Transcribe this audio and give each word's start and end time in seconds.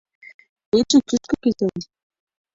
Кече 0.69 0.99
кӱшкӧ 1.07 1.35
кӱзен. 1.43 1.77